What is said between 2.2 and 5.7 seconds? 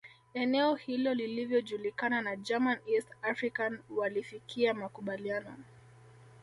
na German East Africa walifikia makubaliano